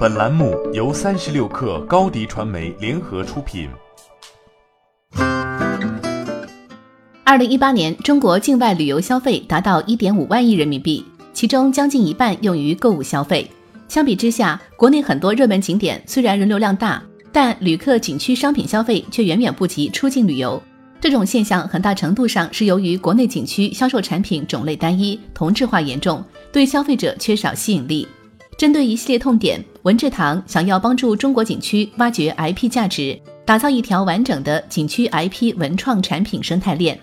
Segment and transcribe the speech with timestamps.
[0.00, 3.68] 本栏目由三十六氪高低传媒联合出品。
[7.22, 13.46] 二零一八年，中国境外旅游消费达到一点五万亿人民币，其中将近一半用于购物消费。
[13.88, 20.62] 相比之下，国内很多热门景点虽然人流量大，但旅客景区商品消费却远远不及出境旅游。
[20.98, 28.08] 这种现象很大程度上是由于国内景区销售产品种类单一、同质化严重，对消费者缺少吸引力。
[28.60, 37.00] 针对一系列痛点，文治堂想要帮助中国景区挖掘 IP 价值，打造一条完整的景区 IP 文创产品生态链。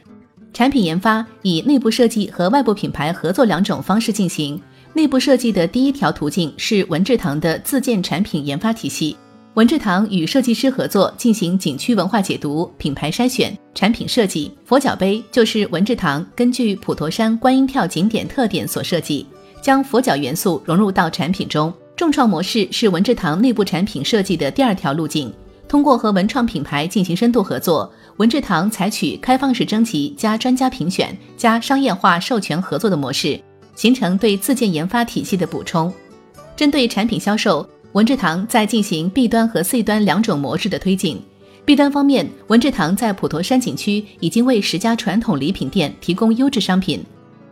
[0.53, 4.61] 产品研发以内部设计和外部品牌合作两种方式进行。
[4.93, 9.17] 内部设计的第一条途径是文治堂的自建产品研发体系。
[9.55, 14.51] 文治堂与设计师合作进行景区文化解读、品牌筛选、产品设计。
[14.63, 19.25] 佛脚杯就是文治堂根据普陀山观音跳景点特点所设计。
[19.61, 25.33] 将佛脚元素融入到产品中，众创模式是文志堂内部产品设计的第二条路径。
[25.67, 33.37] 通过和文创品牌进行深度合作，文志堂采取开放式征集加专家评选加商业化授权合作的模式，
[33.75, 35.93] 形成对自建研发体系的补充。
[36.55, 41.21] 针对产品销售，文志堂在进行 B 端和 C 端两种模式的推进。
[41.65, 47.03] B 端方面，文志堂在普陀山景区已经为十家传统礼品店提供优质商品。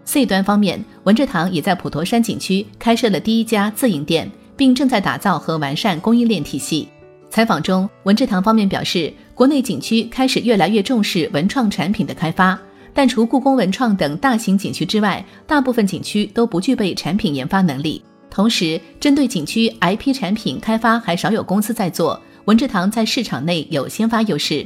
[0.06, 6.88] C 端方面，文志堂也在普陀山景区开设了第一家自营店，并正在打造和完善供应链体系。
[7.30, 12.58] 采访中，文志堂方面表示，国内景区开始越来越重视文创产品的开发，
[12.94, 18.02] 但除故宫文创等大型景区之外，大部分景区都不具备产品研发能力。
[18.30, 24.66] 同时，针对景区 IP 产品开发还少有公司在做，文志堂在市场内有先发优势。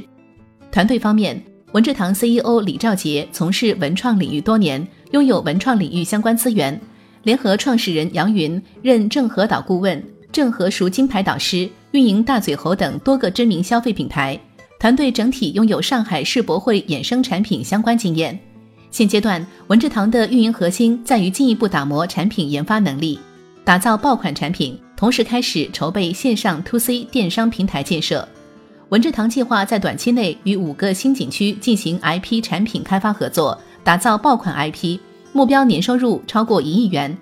[0.70, 4.86] 团队方面，文志堂 CEO 李兆杰从事文创领域多年。
[5.12, 6.78] 拥有文创领域相关资源，
[7.24, 14.38] 联合创始人杨云任正和岛顾问、正和熟金牌导师，运营大嘴猴等多个知名消费品牌。
[14.78, 18.38] 团队整体拥有上海世博会衍生产品相关经验。
[18.90, 23.18] 现阶段，文志堂的运营核心在于进一步打磨产品研发能力，
[23.64, 28.26] 打造爆款产品，同时开始筹备线上 to C 电商平台建设。
[28.88, 33.60] 文志堂计划在短期内与五个新景区进行 IP 产品开发合作。
[33.82, 34.98] 打造爆款 IP，
[35.32, 37.16] 目标年收入超过一亿元。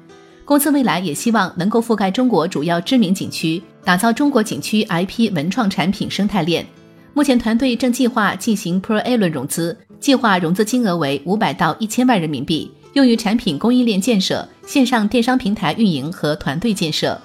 [0.44, 6.66] 公司未来也希望能够覆盖中国主要知名景区，打造中国景区 IP 文创产品生态链。
[7.12, 17.20] 目前团队正计划进行 Pro A 轮融资，计划融资金额为五百到一千万人民币，用于产品供应链建设、线上电商平台运营和团队建设。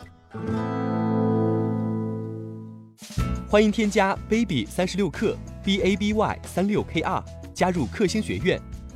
[3.48, 7.24] 欢迎添加 baby 三十六克 b a b y 三六 k r
[7.54, 8.60] 加入克星学院。